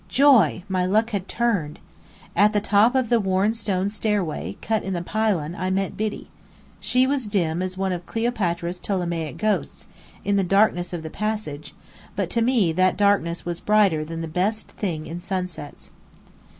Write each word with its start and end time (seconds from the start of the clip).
Joy! 0.09 0.63
my 0.67 0.83
luck 0.83 1.11
had 1.11 1.27
turned! 1.27 1.77
At 2.35 2.53
the 2.53 2.59
top 2.59 2.95
of 2.95 3.09
the 3.09 3.19
worn 3.19 3.53
stone 3.53 3.87
stairway, 3.87 4.57
cut 4.59 4.81
in 4.81 4.93
the 4.93 5.03
pylon, 5.03 5.53
I 5.53 5.69
met 5.69 5.95
Biddy. 5.95 6.27
She 6.79 7.05
was 7.05 7.27
dim 7.27 7.61
as 7.61 7.77
one 7.77 7.91
of 7.91 8.07
Cleopatra's 8.07 8.79
Ptolemaic 8.79 9.37
ghosts, 9.37 9.85
in 10.25 10.37
the 10.37 10.43
darkness 10.43 10.91
of 10.91 11.03
the 11.03 11.11
passage; 11.11 11.75
but 12.15 12.31
to 12.31 12.41
me 12.41 12.71
that 12.71 12.97
darkness 12.97 13.45
was 13.45 13.59
brighter 13.59 14.03
than 14.03 14.21
the 14.21 14.27
best 14.27 14.69
thing 14.69 15.05
in 15.05 15.19
sunsets. 15.19 15.91